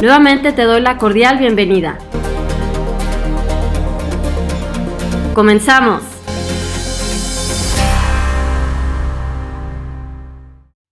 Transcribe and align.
Nuevamente 0.00 0.52
te 0.52 0.62
doy 0.62 0.80
la 0.80 0.96
cordial 0.96 1.38
bienvenida. 1.38 1.98
Comenzamos. 5.34 6.04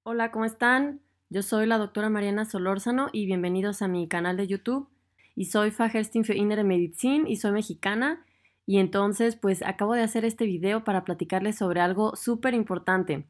Hola, 0.03 0.33
¿cómo 0.33 0.45
están? 0.45 0.99
Yo 1.31 1.43
soy 1.43 1.67
la 1.67 1.79
doctora 1.79 2.11
Mariana 2.11 2.47
Solórzano 2.47 3.07
y 3.13 3.27
bienvenidos 3.27 3.81
a 3.81 3.87
mi 3.87 4.09
canal 4.09 4.37
de 4.37 4.49
YouTube. 4.49 4.89
Y 5.37 5.45
soy 5.45 5.71
Fachärztin 5.71 6.25
für 6.25 6.35
Innere 6.35 6.65
Medizin 6.65 7.29
y 7.29 7.37
soy 7.37 7.53
mexicana. 7.53 8.25
Y 8.67 8.81
entonces, 8.81 9.37
pues 9.37 9.63
acabo 9.63 9.95
de 9.95 10.03
hacer 10.03 10.25
este 10.25 10.47
video 10.47 10.83
para 10.83 11.05
platicarles 11.05 11.55
sobre 11.55 11.81
algo 11.81 12.17
súper 12.17 12.55
importante. 12.55 13.25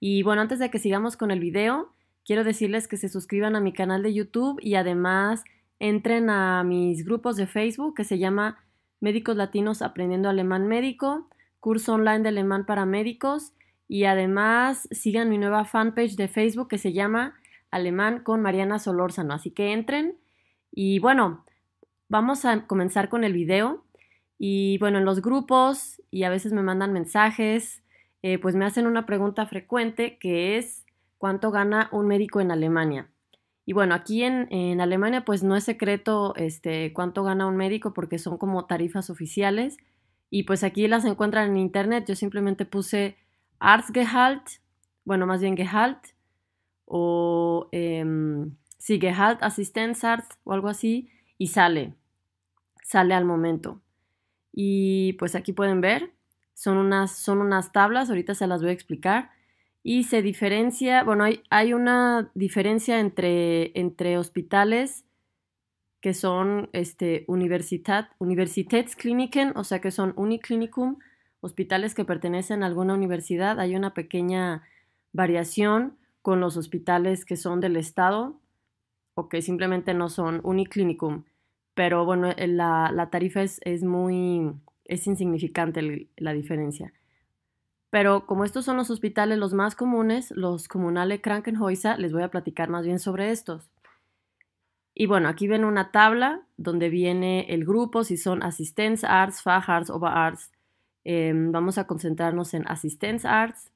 Y 0.00 0.22
bueno, 0.22 0.42
antes 0.42 0.58
de 0.58 0.70
que 0.70 0.78
sigamos 0.78 1.16
con 1.16 1.30
el 1.30 1.40
video, 1.40 1.88
Quiero 2.24 2.42
decirles 2.42 2.88
que 2.88 2.96
se 2.96 3.10
suscriban 3.10 3.54
a 3.54 3.60
mi 3.60 3.72
canal 3.72 4.02
de 4.02 4.14
YouTube 4.14 4.58
y 4.62 4.76
además 4.76 5.44
entren 5.78 6.30
a 6.30 6.64
mis 6.64 7.04
grupos 7.04 7.36
de 7.36 7.46
Facebook 7.46 7.94
que 7.94 8.04
se 8.04 8.18
llama 8.18 8.64
Médicos 9.00 9.36
Latinos 9.36 9.82
Aprendiendo 9.82 10.30
Alemán 10.30 10.66
Médico, 10.66 11.28
curso 11.60 11.94
online 11.94 12.20
de 12.20 12.30
alemán 12.30 12.64
para 12.64 12.86
médicos 12.86 13.52
y 13.88 14.04
además 14.04 14.88
sigan 14.90 15.28
mi 15.28 15.36
nueva 15.36 15.66
fanpage 15.66 16.16
de 16.16 16.28
Facebook 16.28 16.68
que 16.68 16.78
se 16.78 16.94
llama 16.94 17.34
Alemán 17.70 18.20
con 18.20 18.40
Mariana 18.40 18.78
Solórzano. 18.78 19.34
Así 19.34 19.50
que 19.50 19.72
entren 19.72 20.16
y 20.72 21.00
bueno, 21.00 21.44
vamos 22.08 22.46
a 22.46 22.66
comenzar 22.66 23.10
con 23.10 23.24
el 23.24 23.34
video. 23.34 23.84
Y 24.38 24.78
bueno, 24.78 24.98
en 24.98 25.04
los 25.04 25.20
grupos 25.20 26.00
y 26.10 26.24
a 26.24 26.30
veces 26.30 26.54
me 26.54 26.62
mandan 26.62 26.92
mensajes, 26.92 27.82
eh, 28.22 28.38
pues 28.38 28.54
me 28.54 28.64
hacen 28.64 28.86
una 28.86 29.04
pregunta 29.04 29.44
frecuente 29.46 30.16
que 30.18 30.56
es 30.56 30.83
cuánto 31.18 31.50
gana 31.50 31.88
un 31.92 32.06
médico 32.06 32.40
en 32.40 32.50
Alemania. 32.50 33.10
Y 33.66 33.72
bueno, 33.72 33.94
aquí 33.94 34.22
en, 34.22 34.80
Alemania 34.80 35.24
pues 35.24 35.42
no 35.42 35.56
es 35.56 35.64
secreto 35.64 36.34
este, 36.36 36.92
cuánto 36.92 37.24
gana 37.24 37.46
un 37.46 37.56
médico 37.56 37.94
porque 37.94 38.18
son 38.18 38.36
como 38.36 38.66
tarifas 38.66 39.08
oficiales 39.08 39.78
y 40.28 40.42
pues 40.42 40.64
aquí 40.64 40.86
las 40.86 41.04
encuentran 41.04 41.50
en 41.50 41.56
internet. 41.56 42.04
Yo 42.06 42.14
simplemente 42.14 42.66
puse 42.66 43.16
Arztgehalt, 43.60 44.42
bueno, 45.04 45.26
más 45.26 45.40
bien 45.40 45.56
Gehalt 45.56 45.98
o 46.84 47.68
eh, 47.72 48.04
sí, 48.78 49.00
Gehalt 49.00 49.42
Assistenzarzt 49.42 50.32
o 50.44 50.52
algo 50.52 50.68
así 50.68 51.08
y 51.38 51.48
sale, 51.48 51.94
sale 52.82 53.14
al 53.14 53.24
momento. 53.24 53.80
Y 54.52 55.14
pues 55.14 55.34
aquí 55.34 55.52
pueden 55.52 55.80
ver, 55.80 56.12
son 56.52 56.76
unas, 56.76 57.16
son 57.16 57.40
unas 57.40 57.72
tablas, 57.72 58.10
ahorita 58.10 58.34
se 58.34 58.46
las 58.46 58.60
voy 58.60 58.70
a 58.70 58.74
explicar 58.74 59.30
y 59.86 60.04
se 60.04 60.22
diferencia, 60.22 61.04
bueno, 61.04 61.24
hay, 61.24 61.42
hay 61.50 61.74
una 61.74 62.30
diferencia 62.34 62.98
entre, 63.00 63.78
entre 63.78 64.16
hospitales 64.16 65.04
que 66.00 66.14
son 66.14 66.70
este, 66.72 67.24
Universitat, 67.28 68.10
Universitätskliniken, 68.18 69.52
o 69.56 69.62
sea 69.62 69.80
que 69.80 69.90
son 69.90 70.14
Uniclinicum, 70.16 70.98
hospitales 71.40 71.94
que 71.94 72.06
pertenecen 72.06 72.62
a 72.62 72.66
alguna 72.66 72.94
universidad. 72.94 73.60
Hay 73.60 73.76
una 73.76 73.92
pequeña 73.92 74.62
variación 75.12 75.98
con 76.22 76.40
los 76.40 76.56
hospitales 76.56 77.26
que 77.26 77.36
son 77.36 77.60
del 77.60 77.76
Estado 77.76 78.40
o 79.14 79.28
que 79.28 79.42
simplemente 79.42 79.92
no 79.92 80.08
son 80.08 80.40
Uniclinicum. 80.44 81.24
Pero 81.74 82.06
bueno, 82.06 82.32
la, 82.38 82.90
la 82.90 83.10
tarifa 83.10 83.42
es, 83.42 83.60
es, 83.64 83.82
muy, 83.84 84.50
es 84.86 85.06
insignificante 85.06 86.08
la 86.16 86.32
diferencia. 86.32 86.94
Pero 87.94 88.26
como 88.26 88.44
estos 88.44 88.64
son 88.64 88.76
los 88.76 88.90
hospitales 88.90 89.38
los 89.38 89.54
más 89.54 89.76
comunes, 89.76 90.32
los 90.32 90.66
Kommunale 90.66 91.20
Krankenhäuser, 91.20 91.96
les 92.00 92.12
voy 92.12 92.24
a 92.24 92.28
platicar 92.28 92.68
más 92.68 92.84
bien 92.84 92.98
sobre 92.98 93.30
estos. 93.30 93.70
Y 94.94 95.06
bueno, 95.06 95.28
aquí 95.28 95.46
ven 95.46 95.64
una 95.64 95.92
tabla 95.92 96.44
donde 96.56 96.88
viene 96.88 97.46
el 97.50 97.64
grupo, 97.64 98.02
si 98.02 98.16
son 98.16 98.42
Assistenzarzt, 98.42 99.44
Facharzt, 99.44 99.90
Oberarzt. 99.90 100.52
Em, 101.04 101.52
vamos 101.52 101.78
a 101.78 101.86
concentrarnos 101.86 102.52
en 102.54 102.66
Assistenzarzt. 102.66 103.68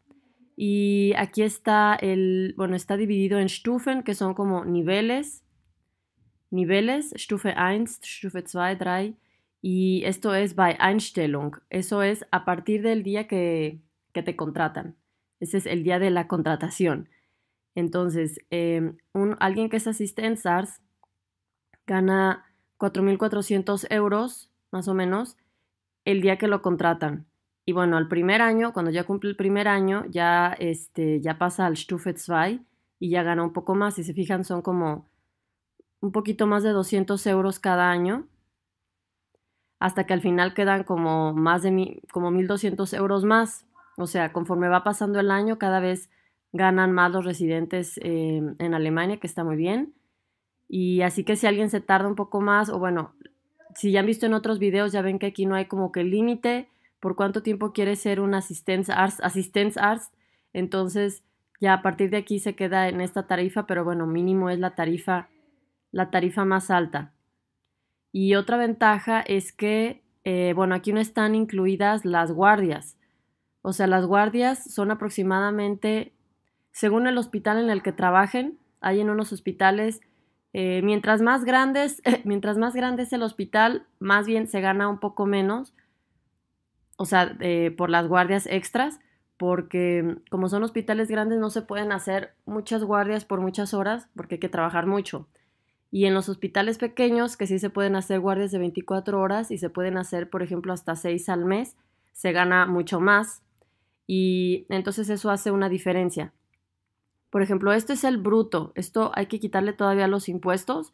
Y 0.57 1.13
aquí 1.17 1.43
está 1.43 1.95
el, 1.95 2.55
bueno, 2.57 2.75
está 2.75 2.97
dividido 2.97 3.39
en 3.39 3.49
Stufen, 3.49 4.03
que 4.03 4.17
son 4.17 4.35
como 4.35 4.65
niveles. 4.65 5.45
Niveles, 6.51 7.15
Stufe 7.17 7.55
1, 7.57 7.87
Stufe 7.87 8.43
2, 8.43 8.79
3. 8.79 9.15
Y 9.63 10.03
esto 10.05 10.35
es 10.35 10.57
by 10.57 10.77
Einstellung. 10.81 11.53
Eso 11.71 12.03
es 12.03 12.27
a 12.33 12.45
partir 12.45 12.83
del 12.83 13.05
día 13.05 13.29
que, 13.29 13.79
te 14.23 14.37
contratan. 14.37 14.97
Ese 15.41 15.59
es 15.59 15.67
el 15.67 15.85
día 15.85 15.99
de 15.99 16.11
la 16.11 16.29
contratación. 16.29 17.09
Entonces, 17.75 18.41
em, 18.51 18.97
un, 19.13 19.37
alguien 19.41 19.71
que 19.71 19.77
es 19.77 19.87
asistente 19.87 20.41
SARS 20.41 20.81
gana 21.87 22.45
4.400 22.77 23.87
euros, 23.91 24.51
más 24.73 24.89
o 24.89 24.95
menos, 24.95 25.37
el 26.05 26.21
día 26.21 26.39
que 26.39 26.49
lo 26.49 26.63
contratan. 26.63 27.27
Y 27.67 27.73
bueno, 27.73 27.97
al 27.97 28.09
primer 28.09 28.41
año, 28.41 28.73
cuando 28.73 28.91
ya 28.91 29.05
cumple 29.05 29.31
el 29.31 29.37
primer 29.37 29.69
año, 29.69 30.05
ya, 30.09 30.57
este, 30.59 31.21
ya 31.21 31.39
pasa 31.39 31.67
al 31.67 31.77
Stufe 31.77 32.15
2 32.15 32.61
y 32.99 33.11
ya 33.11 33.23
gana 33.23 33.45
un 33.45 33.53
poco 33.53 33.75
más. 33.75 33.95
Si 33.95 34.05
se 34.05 34.15
fijan, 34.15 34.45
son 34.45 34.63
como 34.63 35.07
un 36.01 36.13
poquito 36.13 36.47
más 36.47 36.63
de 36.63 36.71
200 36.71 37.27
euros 37.27 37.59
cada 37.59 37.91
año. 37.91 38.27
Hasta 39.81 40.05
que 40.05 40.15
al 40.15 40.21
final 40.21 40.55
quedan 40.55 40.83
como 40.83 41.33
más 41.35 41.63
de 41.63 41.71
mi, 41.71 42.01
como 42.11 42.31
1.200 42.31 42.97
euros 42.97 43.25
más. 43.25 43.68
O 43.99 44.07
sea, 44.07 44.33
conforme 44.33 44.69
va 44.69 44.85
pasando 44.85 45.19
el 45.19 45.31
año, 45.31 45.59
cada 45.59 45.81
vez 45.81 46.09
ganan 46.53 46.93
más 46.93 47.11
los 47.11 47.25
residentes 47.25 47.99
eh, 47.99 48.41
en 48.59 48.75
Alemania, 48.75 49.19
que 49.19 49.27
está 49.27 49.43
muy 49.43 49.57
bien. 49.57 49.93
Y 50.69 51.03
así 51.03 51.25
que 51.25 51.35
si 51.35 51.49
alguien 51.49 51.69
se 51.69 51.81
tarda 51.81 52.07
un 52.07 52.15
poco 52.15 52.41
más, 52.41 52.69
o 52.69 52.79
bueno, 52.79 53.13
si 53.75 53.91
ya 53.91 54.01
han 54.01 54.07
visto 54.07 54.25
en 54.25 54.35
otros 54.35 54.61
videos, 54.61 54.93
ya 54.93 55.03
ven 55.03 55.19
que 55.19 55.27
aquí 55.27 55.47
no 55.47 55.57
hay 55.57 55.67
como 55.67 55.91
que 55.91 56.05
límite 56.05 56.69
por 57.01 57.17
cuánto 57.17 57.43
tiempo 57.43 57.73
quiere 57.73 57.97
ser 57.97 58.21
un 58.21 58.35
Assistenzarzt. 58.35 60.15
Entonces, 60.53 61.25
ya 61.61 61.75
a 61.75 61.83
partir 61.83 62.11
de 62.11 62.19
aquí 62.19 62.39
se 62.39 62.55
queda 62.55 62.89
en 62.89 63.01
esta 63.01 63.27
tarifa, 63.27 63.67
pero 63.67 63.85
bueno, 63.85 64.07
mínimo 64.07 64.49
es 64.49 64.61
la 64.61 64.77
tarifa, 64.77 65.29
la 65.91 66.11
tarifa 66.11 66.45
más 66.45 66.71
alta. 66.71 67.15
Y 68.13 68.37
otra 68.37 68.59
ventaja 68.59 69.21
es 69.23 69.53
que, 69.53 70.05
eh, 70.23 70.53
bueno, 70.55 70.77
aquí 70.77 70.93
no 70.93 71.01
están 71.01 71.35
incluidas 71.35 72.05
las 72.05 72.31
guardias. 72.31 72.98
O 73.69 73.75
sea, 73.75 73.87
las 73.87 74.07
guardias 74.07 74.65
son 74.65 74.91
aproximadamente, 74.91 76.15
según 76.73 77.07
el 77.07 77.19
hospital 77.19 77.63
en 77.63 77.69
el 77.69 77.83
que 77.83 77.93
trabajen, 77.93 78.59
hay 78.81 79.01
en 79.01 79.11
unos 79.11 79.31
hospitales, 79.31 80.01
eh, 80.55 80.81
mientras 80.83 81.21
más 81.21 81.45
grandes, 81.45 82.01
mientras 82.25 82.57
más 82.57 82.75
grande 82.75 83.03
es 83.03 83.13
el 83.13 83.23
hospital, 83.23 83.87
más 83.99 84.27
bien 84.27 84.47
se 84.47 84.63
gana 84.63 84.89
un 84.89 84.99
poco 84.99 85.27
menos, 85.27 85.75
o 86.97 87.05
sea, 87.05 87.37
por 87.77 87.91
las 87.91 88.09
guardias 88.09 88.47
extras, 88.47 89.01
porque 89.37 90.17
como 90.31 90.49
son 90.49 90.63
hospitales 90.63 91.11
grandes 91.11 91.39
no 91.39 91.51
se 91.51 91.61
pueden 91.61 91.93
hacer 91.93 92.33
muchas 92.47 92.83
guardias 92.83 93.27
por 93.27 93.43
muchas 93.43 93.75
horas, 93.75 94.09
porque 94.17 94.37
hay 94.37 94.41
que 94.41 94.49
trabajar 94.49 94.87
mucho. 94.87 95.29
Y 95.91 96.07
en 96.07 96.15
los 96.15 96.31
hospitales 96.31 96.79
pequeños, 96.79 97.37
que 97.37 97.47
sí 97.47 97.59
se 97.59 97.69
pueden 97.69 97.97
hacer 97.97 98.19
guardias 98.21 98.51
de 98.51 98.61
24 98.61 99.21
horas 99.21 99.51
y 99.51 99.59
se 99.59 99.69
pueden 99.69 99.99
hacer, 99.99 100.31
por 100.31 100.43
ejemplo, 100.43 100.73
hasta 100.73 100.97
6 100.97 101.29
al 101.29 101.45
mes, 101.45 101.77
se 102.13 102.33
gana 102.33 102.65
mucho 102.65 102.99
más 102.99 103.43
y 104.09 104.67
entonces 104.71 105.11
eso 105.11 105.31
hace 105.31 105.53
una 105.53 105.69
diferencia. 105.69 106.33
Por 107.31 107.43
ejemplo, 107.43 107.75
este 107.75 107.93
es 107.93 108.05
el 108.05 108.17
bruto, 108.17 108.73
esto 108.75 109.13
hay 109.15 109.27
que 109.27 109.39
quitarle 109.39 109.75
todavía 109.75 110.09
los 110.09 110.31
impuestos 110.31 110.93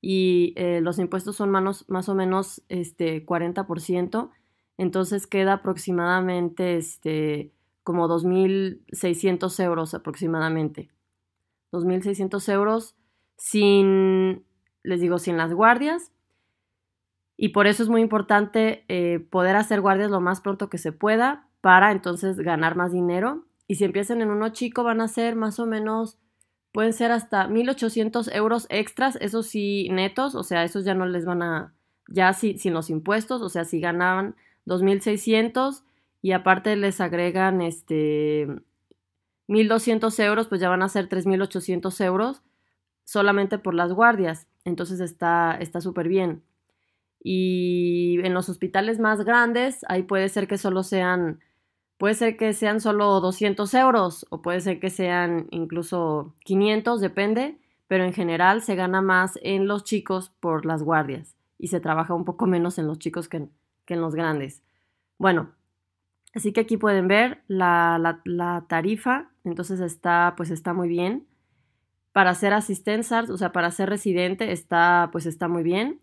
y 0.00 0.54
eh, 0.56 0.80
los 0.80 0.98
impuestos 0.98 1.36
son 1.36 1.50
más, 1.50 1.84
más 1.88 2.08
o 2.08 2.14
menos 2.14 2.62
este, 2.70 3.24
40%, 3.26 4.30
entonces 4.78 5.26
queda 5.26 5.52
aproximadamente 5.52 6.78
este, 6.78 7.52
como 7.82 8.08
2.600 8.08 9.62
euros 9.62 9.92
aproximadamente. 9.92 10.88
2.600 11.70 12.50
euros 12.50 12.96
sin, 13.36 14.42
les 14.82 15.00
digo, 15.00 15.18
sin 15.18 15.36
las 15.36 15.52
guardias. 15.52 16.12
Y 17.36 17.50
por 17.50 17.66
eso 17.66 17.82
es 17.82 17.88
muy 17.90 18.00
importante 18.00 18.84
eh, 18.88 19.18
poder 19.18 19.56
hacer 19.56 19.82
guardias 19.82 20.10
lo 20.10 20.20
más 20.20 20.40
pronto 20.40 20.70
que 20.70 20.78
se 20.78 20.92
pueda 20.92 21.48
para 21.64 21.92
entonces 21.92 22.36
ganar 22.36 22.76
más 22.76 22.92
dinero. 22.92 23.46
Y 23.66 23.76
si 23.76 23.84
empiezan 23.84 24.20
en 24.20 24.28
uno 24.28 24.50
chico 24.50 24.84
van 24.84 25.00
a 25.00 25.08
ser 25.08 25.34
más 25.34 25.58
o 25.58 25.64
menos, 25.64 26.18
pueden 26.72 26.92
ser 26.92 27.10
hasta 27.10 27.48
1.800 27.48 28.30
euros 28.34 28.66
extras, 28.68 29.16
eso 29.22 29.42
sí 29.42 29.88
netos, 29.90 30.34
o 30.34 30.42
sea, 30.42 30.62
esos 30.64 30.84
ya 30.84 30.92
no 30.92 31.06
les 31.06 31.24
van 31.24 31.40
a, 31.42 31.72
ya 32.06 32.34
sin 32.34 32.74
los 32.74 32.90
impuestos, 32.90 33.40
o 33.40 33.48
sea, 33.48 33.64
si 33.64 33.80
ganaban 33.80 34.36
2.600 34.66 35.84
y 36.20 36.32
aparte 36.32 36.76
les 36.76 37.00
agregan 37.00 37.62
este 37.62 38.46
1.200 39.48 40.22
euros, 40.22 40.48
pues 40.48 40.60
ya 40.60 40.68
van 40.68 40.82
a 40.82 40.90
ser 40.90 41.08
3.800 41.08 42.04
euros 42.04 42.42
solamente 43.04 43.56
por 43.56 43.72
las 43.72 43.90
guardias. 43.90 44.48
Entonces 44.66 45.00
está 45.00 45.58
súper 45.80 46.08
bien. 46.08 46.42
Y 47.26 48.20
en 48.22 48.34
los 48.34 48.50
hospitales 48.50 49.00
más 49.00 49.24
grandes, 49.24 49.80
ahí 49.88 50.02
puede 50.02 50.28
ser 50.28 50.46
que 50.46 50.58
solo 50.58 50.82
sean, 50.82 51.40
puede 51.98 52.14
ser 52.14 52.36
que 52.36 52.52
sean 52.52 52.80
solo 52.80 53.20
200 53.20 53.72
euros 53.74 54.26
o 54.30 54.42
puede 54.42 54.60
ser 54.60 54.80
que 54.80 54.90
sean 54.90 55.46
incluso 55.50 56.34
500, 56.44 57.00
depende, 57.00 57.58
pero 57.86 58.04
en 58.04 58.12
general 58.12 58.62
se 58.62 58.74
gana 58.74 59.02
más 59.02 59.38
en 59.42 59.66
los 59.66 59.84
chicos 59.84 60.30
por 60.40 60.66
las 60.66 60.82
guardias 60.82 61.36
y 61.58 61.68
se 61.68 61.80
trabaja 61.80 62.14
un 62.14 62.24
poco 62.24 62.46
menos 62.46 62.78
en 62.78 62.86
los 62.86 62.98
chicos 62.98 63.28
que 63.28 63.48
en 63.86 64.00
los 64.00 64.14
grandes. 64.14 64.62
Bueno, 65.18 65.54
Así 66.34 66.52
que 66.52 66.60
aquí 66.60 66.76
pueden 66.76 67.06
ver 67.06 67.42
la, 67.46 68.64
tarifa, 68.68 69.30
entonces 69.44 69.80
está, 69.80 70.34
pues 70.36 70.50
está 70.50 70.72
muy 70.72 70.88
bien. 70.88 71.26
Para 72.12 72.34
ser 72.34 72.52
asistencia, 72.52 73.24
o 73.28 73.36
sea, 73.36 73.52
para 73.52 73.70
ser 73.70 73.88
residente, 73.88 74.52
está, 74.52 75.10
pues 75.12 75.26
está 75.26 75.48
muy 75.48 75.62
bien. 75.62 76.00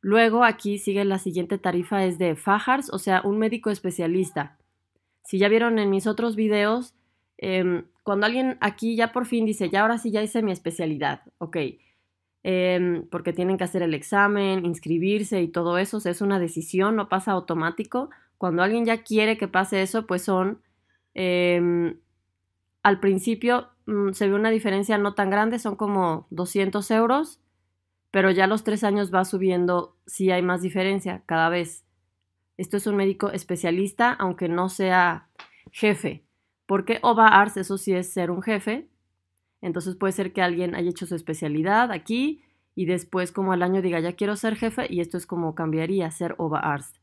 Luego 0.00 0.44
aquí 0.44 0.78
sigue 0.78 1.04
la 1.04 1.18
siguiente 1.18 1.58
tarifa, 1.58 2.04
es 2.04 2.18
de 2.18 2.36
Fajars, 2.36 2.90
o 2.92 2.98
sea, 2.98 3.22
un 3.24 3.38
médico 3.38 3.70
especialista. 3.70 4.56
Si 5.24 5.38
ya 5.38 5.48
vieron 5.48 5.78
en 5.78 5.90
mis 5.90 6.06
otros 6.06 6.36
videos, 6.36 6.94
em, 7.38 7.84
cuando 8.02 8.26
alguien 8.26 8.58
aquí 8.60 8.96
ya 8.96 9.12
por 9.12 9.26
fin 9.26 9.46
dice, 9.46 9.70
ya 9.70 9.82
ahora 9.82 9.98
sí 9.98 10.10
ya 10.10 10.22
hice 10.22 10.42
mi 10.42 10.52
especialidad, 10.52 11.22
ok, 11.38 11.56
em, 12.42 13.06
porque 13.08 13.32
tienen 13.32 13.56
que 13.58 13.64
hacer 13.64 13.82
el 13.82 13.94
examen, 13.94 14.64
inscribirse 14.66 15.40
y 15.42 15.48
todo 15.48 15.78
eso, 15.78 15.98
es 16.04 16.20
una 16.20 16.38
decisión, 16.38 16.96
no 16.96 17.08
pasa 17.08 17.32
automático 17.32 18.10
cuando 18.42 18.64
alguien 18.64 18.84
ya 18.84 19.04
quiere 19.04 19.38
que 19.38 19.46
pase 19.46 19.82
eso, 19.82 20.04
pues 20.08 20.22
son, 20.22 20.60
em, 21.14 21.96
al 22.82 22.98
principio 22.98 23.68
mm, 23.86 24.12
se 24.14 24.28
ve 24.28 24.34
una 24.34 24.50
diferencia 24.50 24.98
no 24.98 25.14
tan 25.14 25.30
grande, 25.30 25.60
son 25.60 25.76
como 25.76 26.26
200 26.30 26.90
euros, 26.90 27.40
pero 28.10 28.32
ya 28.32 28.48
los 28.48 28.64
tres 28.64 28.82
años 28.82 29.14
va 29.14 29.24
subiendo, 29.24 29.96
sí 30.06 30.32
hay 30.32 30.42
más 30.42 30.60
diferencia 30.60 31.22
cada 31.26 31.48
vez. 31.50 31.84
Esto 32.56 32.76
es 32.76 32.86
un 32.86 32.96
médico 32.96 33.30
especialista, 33.30 34.12
aunque 34.12 34.48
no 34.48 34.68
sea 34.68 35.28
jefe, 35.70 36.24
porque 36.66 36.98
OVA 37.02 37.28
ARS, 37.28 37.56
eso 37.56 37.78
sí 37.78 37.92
es 37.92 38.12
ser 38.12 38.30
un 38.30 38.42
jefe, 38.42 38.88
entonces 39.60 39.96
puede 39.96 40.12
ser 40.12 40.32
que 40.32 40.42
alguien 40.42 40.74
haya 40.74 40.90
hecho 40.90 41.06
su 41.06 41.14
especialidad 41.14 41.92
aquí 41.92 42.42
y 42.74 42.86
después 42.86 43.32
como 43.32 43.52
al 43.52 43.62
año 43.62 43.82
diga 43.82 44.00
ya 44.00 44.14
quiero 44.14 44.36
ser 44.36 44.56
jefe 44.56 44.86
y 44.88 45.00
esto 45.00 45.16
es 45.16 45.26
como 45.26 45.54
cambiaría, 45.54 46.10
ser 46.10 46.34
OVA 46.38 46.60
ARS 46.60 47.02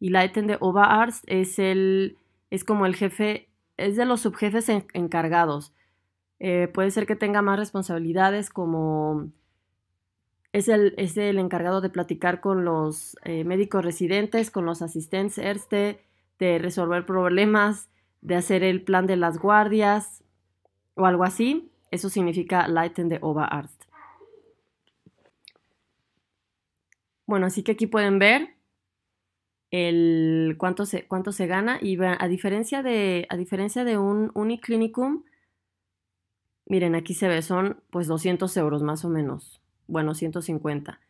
y 0.00 0.10
Leiten 0.10 0.46
de 0.46 0.56
Oberarzt 0.60 1.24
es, 1.26 1.58
el, 1.58 2.18
es 2.50 2.64
como 2.64 2.86
el 2.86 2.94
jefe, 2.94 3.48
es 3.76 3.96
de 3.96 4.04
los 4.04 4.20
subjefes 4.20 4.68
encargados. 4.68 5.74
Eh, 6.40 6.68
puede 6.68 6.90
ser 6.90 7.06
que 7.06 7.16
tenga 7.16 7.42
más 7.42 7.58
responsabilidades 7.58 8.50
como 8.50 9.30
es 10.52 10.68
el, 10.68 10.94
es 10.96 11.16
el 11.16 11.38
encargado 11.38 11.80
de 11.80 11.90
platicar 11.90 12.40
con 12.40 12.64
los 12.64 13.16
eh, 13.24 13.44
médicos 13.44 13.84
residentes, 13.84 14.50
con 14.50 14.64
los 14.64 14.82
asistentes 14.82 15.68
de 15.68 16.58
resolver 16.58 17.04
problemas, 17.04 17.90
de 18.20 18.36
hacer 18.36 18.62
el 18.62 18.82
plan 18.82 19.06
de 19.06 19.16
las 19.16 19.38
guardias 19.38 20.24
o 20.94 21.06
algo 21.06 21.24
así. 21.24 21.70
Eso 21.90 22.08
significa 22.10 22.68
Leiten 22.68 23.08
de 23.08 23.18
Oberarzt. 23.20 23.84
Bueno, 27.26 27.46
así 27.46 27.62
que 27.62 27.72
aquí 27.72 27.86
pueden 27.86 28.18
ver 28.18 28.56
el 29.70 30.56
cuánto 30.58 30.86
se, 30.86 31.06
cuánto 31.06 31.32
se 31.32 31.46
gana 31.46 31.78
y 31.80 31.98
a 32.02 32.26
diferencia 32.26 32.82
de, 32.82 33.26
a 33.28 33.36
diferencia 33.36 33.84
de 33.84 33.98
un 33.98 34.30
uniclinicum, 34.34 35.24
miren, 36.64 36.94
aquí 36.94 37.12
se 37.12 37.28
ve, 37.28 37.42
son 37.42 37.82
pues 37.90 38.06
200 38.06 38.56
euros 38.56 38.82
más 38.82 39.04
o 39.04 39.10
menos, 39.10 39.60
bueno, 39.88 40.14
150. 40.14 41.00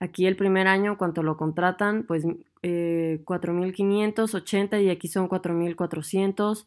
Aquí 0.00 0.26
el 0.26 0.36
primer 0.36 0.66
año, 0.66 0.96
cuánto 0.98 1.22
lo 1.22 1.36
contratan, 1.36 2.04
pues 2.04 2.24
eh, 2.62 3.22
4.580 3.24 4.82
y 4.82 4.90
aquí 4.90 5.08
son 5.08 5.28
4.400, 5.28 6.66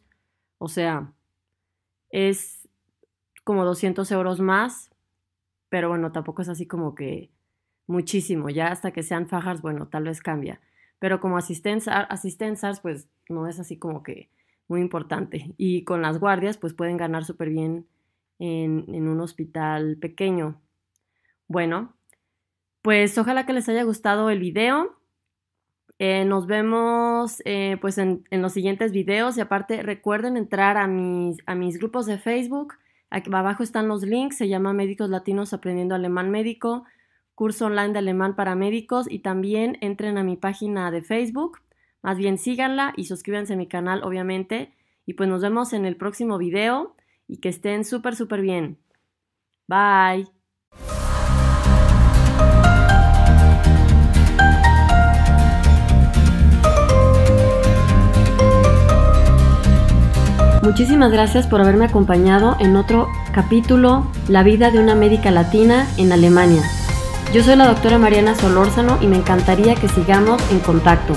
o 0.58 0.68
sea, 0.68 1.12
es 2.10 2.68
como 3.44 3.64
200 3.64 4.10
euros 4.12 4.40
más, 4.40 4.90
pero 5.68 5.88
bueno, 5.88 6.12
tampoco 6.12 6.42
es 6.42 6.48
así 6.48 6.66
como 6.66 6.94
que 6.94 7.30
muchísimo, 7.86 8.48
ya 8.48 8.68
hasta 8.68 8.92
que 8.92 9.02
sean 9.02 9.26
fajas, 9.28 9.60
bueno, 9.60 9.88
tal 9.88 10.04
vez 10.04 10.20
cambia 10.20 10.60
pero 10.98 11.20
como 11.20 11.36
asistencias, 11.38 12.80
pues 12.80 13.08
no 13.28 13.46
es 13.46 13.60
así 13.60 13.78
como 13.78 14.02
que 14.02 14.30
muy 14.68 14.80
importante. 14.80 15.54
Y 15.56 15.84
con 15.84 16.02
las 16.02 16.18
guardias, 16.18 16.56
pues 16.56 16.74
pueden 16.74 16.96
ganar 16.96 17.24
súper 17.24 17.50
bien 17.50 17.86
en, 18.38 19.08
un 19.08 19.20
hospital 19.20 19.98
pequeño. 19.98 20.60
Bueno, 21.48 21.94
pues 22.82 23.16
ojalá 23.18 23.46
que 23.46 23.52
les 23.52 23.68
haya 23.68 23.82
gustado 23.84 24.30
el 24.30 24.40
video. 24.40 24.96
Eh, 25.98 26.24
nos 26.24 26.46
vemos 26.46 27.42
eh, 27.44 27.78
pues 27.80 27.98
en, 27.98 28.24
los 28.30 28.52
siguientes 28.52 28.92
videos 28.92 29.38
y 29.38 29.40
aparte 29.40 29.82
recuerden 29.82 30.36
entrar 30.36 30.76
a 30.76 30.86
mis, 30.86 31.38
a 31.46 31.54
mis 31.54 31.78
grupos 31.78 32.06
de 32.06 32.18
Facebook. 32.18 32.74
Aquí 33.10 33.30
abajo 33.32 33.62
están 33.62 33.88
los 33.88 34.02
links, 34.02 34.36
se 34.36 34.48
llama 34.48 34.72
Médicos 34.72 35.08
Latinos 35.08 35.52
Aprendiendo 35.52 35.94
Alemán 35.94 36.30
Médico 36.30 36.84
curso 37.36 37.66
online 37.66 37.92
de 37.92 38.00
alemán 38.00 38.34
para 38.34 38.56
médicos 38.56 39.06
y 39.08 39.20
también 39.20 39.78
entren 39.80 40.18
a 40.18 40.24
mi 40.24 40.36
página 40.36 40.90
de 40.90 41.02
Facebook. 41.02 41.60
Más 42.02 42.16
bien 42.18 42.38
síganla 42.38 42.92
y 42.96 43.04
suscríbanse 43.04 43.52
a 43.52 43.56
mi 43.56 43.68
canal, 43.68 44.02
obviamente. 44.02 44.72
Y 45.04 45.14
pues 45.14 45.28
nos 45.28 45.42
vemos 45.42 45.72
en 45.72 45.84
el 45.84 45.96
próximo 45.96 46.38
video 46.38 46.96
y 47.28 47.36
que 47.36 47.50
estén 47.50 47.84
súper, 47.84 48.16
súper 48.16 48.40
bien. 48.40 48.78
Bye. 49.68 50.35
Muchísimas 60.66 61.12
gracias 61.12 61.46
por 61.46 61.60
haberme 61.60 61.84
acompañado 61.84 62.56
en 62.58 62.74
otro 62.74 63.08
capítulo, 63.32 64.04
La 64.26 64.42
vida 64.42 64.72
de 64.72 64.80
una 64.80 64.96
médica 64.96 65.30
latina 65.30 65.86
en 65.96 66.10
Alemania. 66.10 66.60
Yo 67.32 67.44
soy 67.44 67.54
la 67.54 67.68
doctora 67.68 67.98
Mariana 67.98 68.34
Solórzano 68.34 68.98
y 69.00 69.06
me 69.06 69.14
encantaría 69.14 69.76
que 69.76 69.88
sigamos 69.88 70.42
en 70.50 70.58
contacto. 70.58 71.14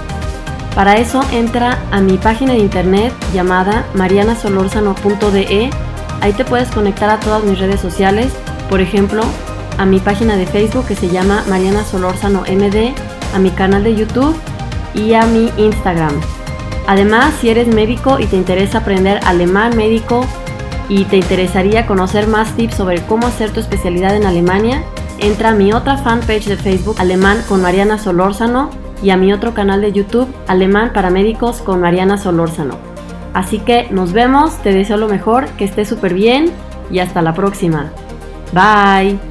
Para 0.76 0.98
eso 0.98 1.24
entra 1.32 1.80
a 1.90 2.00
mi 2.00 2.20
página 2.20 2.54
de 2.54 2.60
internet 2.60 3.12
llamada 3.34 3.88
marianasolórzano.de. 3.96 5.72
Ahí 6.22 6.34
te 6.34 6.46
puedes 6.46 6.70
conectar 6.70 7.10
a 7.10 7.20
todas 7.20 7.44
mis 7.44 7.58
redes 7.58 7.82
sociales, 7.82 8.32
por 8.70 8.82
ejemplo, 8.82 9.24
a 9.80 9.86
mi 9.88 10.00
página 10.00 10.38
de 10.38 10.46
Facebook 10.46 10.86
que 10.86 10.96
se 10.96 11.10
llama 11.10 11.44
Mariana 11.50 11.84
Solórzano 11.84 12.42
MD, 12.42 12.94
a 13.34 13.40
mi 13.40 13.50
canal 13.50 13.84
de 13.84 13.96
YouTube 13.96 14.36
y 14.94 15.16
a 15.16 15.26
mi 15.26 15.50
Instagram. 15.58 16.39
Además, 16.90 17.36
si 17.40 17.50
eres 17.50 17.68
médico 17.68 18.18
y 18.20 18.26
te 18.26 18.36
interesa 18.36 18.80
aprender 18.80 19.20
alemán 19.24 19.78
médico 19.78 20.26
y 20.90 21.04
te 21.06 21.18
interesaría 21.18 21.86
conocer 21.86 22.26
más 22.26 22.56
tips 22.58 22.74
sobre 22.74 23.04
cómo 23.04 23.28
hacer 23.28 23.52
tu 23.52 23.60
especialidad 23.60 24.16
en 24.16 24.26
Alemania, 24.26 24.82
entra 25.20 25.50
a 25.50 25.54
mi 25.54 25.72
otra 25.72 25.98
fanpage 25.98 26.48
de 26.48 26.58
Facebook 26.58 26.96
Alemán 26.98 27.44
con 27.48 27.62
Mariana 27.62 28.00
Solórzano 28.00 28.72
y 29.04 29.12
a 29.12 29.18
mi 29.18 29.32
otro 29.32 29.54
canal 29.54 29.82
de 29.82 29.92
YouTube 29.92 30.34
Alemán 30.48 30.90
para 30.92 31.12
Médicos 31.12 31.62
con 31.62 31.80
Mariana 31.80 32.18
Solórzano. 32.18 32.74
Así 33.36 33.60
que 33.60 33.88
nos 33.92 34.12
vemos, 34.12 34.58
te 34.64 34.74
deseo 34.74 34.98
lo 34.98 35.08
mejor, 35.08 35.46
que 35.60 35.66
estés 35.66 35.88
súper 35.88 36.16
bien 36.16 36.52
y 36.90 36.98
hasta 36.98 37.22
la 37.22 37.36
próxima. 37.36 37.92
Bye. 38.52 39.29